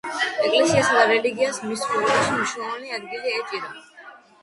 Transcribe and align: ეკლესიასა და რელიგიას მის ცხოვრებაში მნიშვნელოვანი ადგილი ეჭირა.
ეკლესიასა 0.45 0.95
და 0.99 1.03
რელიგიას 1.11 1.61
მის 1.67 1.85
ცხოვრებაში 1.85 2.35
მნიშვნელოვანი 2.35 2.99
ადგილი 3.01 3.39
ეჭირა. 3.39 3.75